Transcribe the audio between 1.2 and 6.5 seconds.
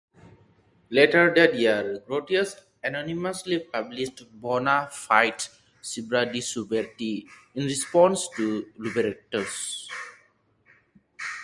that year Grotius anonymously published "Bona Fides Sibrandi